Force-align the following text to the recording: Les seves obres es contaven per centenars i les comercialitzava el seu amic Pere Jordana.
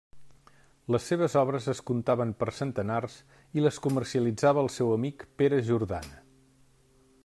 Les 0.93 1.03
seves 1.11 1.35
obres 1.41 1.67
es 1.73 1.81
contaven 1.89 2.33
per 2.39 2.49
centenars 2.61 3.19
i 3.61 3.67
les 3.67 3.79
comercialitzava 3.87 4.65
el 4.67 4.75
seu 4.79 4.95
amic 4.99 5.27
Pere 5.43 5.63
Jordana. 5.71 6.23